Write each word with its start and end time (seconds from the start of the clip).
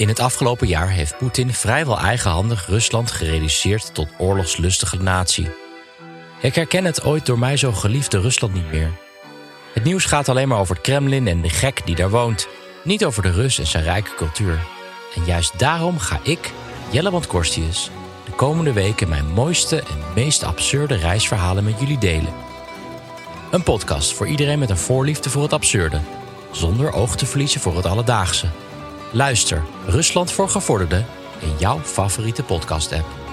In 0.00 0.08
het 0.08 0.20
afgelopen 0.20 0.66
jaar 0.66 0.90
heeft 0.90 1.18
Poetin 1.18 1.54
vrijwel 1.54 1.98
eigenhandig 1.98 2.66
Rusland 2.66 3.10
gereduceerd 3.10 3.94
tot 3.94 4.08
oorlogslustige 4.18 4.96
natie. 4.96 5.50
Ik 6.40 6.54
herken 6.54 6.84
het 6.84 7.04
ooit 7.04 7.26
door 7.26 7.38
mij 7.38 7.56
zo 7.56 7.72
geliefde 7.72 8.20
Rusland 8.20 8.54
niet 8.54 8.70
meer. 8.70 8.92
Het 9.72 9.84
nieuws 9.84 10.04
gaat 10.04 10.28
alleen 10.28 10.48
maar 10.48 10.58
over 10.58 10.74
het 10.74 10.84
Kremlin 10.84 11.26
en 11.26 11.40
de 11.40 11.48
gek 11.48 11.82
die 11.84 11.94
daar 11.94 12.10
woont, 12.10 12.48
niet 12.84 13.04
over 13.04 13.22
de 13.22 13.30
Rus 13.30 13.58
en 13.58 13.66
zijn 13.66 13.84
rijke 13.84 14.14
cultuur. 14.14 14.60
En 15.14 15.24
juist 15.24 15.58
daarom 15.58 15.98
ga 15.98 16.20
ik, 16.22 16.52
Jelle 16.90 17.20
Korstius, 17.26 17.90
de 18.24 18.32
komende 18.32 18.72
weken 18.72 19.08
mijn 19.08 19.26
mooiste 19.26 19.76
en 19.76 20.04
meest 20.14 20.42
absurde 20.42 20.94
reisverhalen 20.94 21.64
met 21.64 21.80
jullie 21.80 21.98
delen. 21.98 22.32
Een 23.50 23.62
podcast 23.62 24.14
voor 24.14 24.28
iedereen 24.28 24.58
met 24.58 24.70
een 24.70 24.76
voorliefde 24.76 25.30
voor 25.30 25.42
het 25.42 25.52
absurde, 25.52 26.00
zonder 26.52 26.92
oog 26.92 27.16
te 27.16 27.26
verliezen 27.26 27.60
voor 27.60 27.76
het 27.76 27.86
alledaagse. 27.86 28.46
Luister 29.12 29.62
Rusland 29.86 30.32
voor 30.32 30.48
Gevorderden 30.48 31.06
in 31.40 31.52
jouw 31.58 31.78
favoriete 31.78 32.42
podcast-app. 32.42 33.29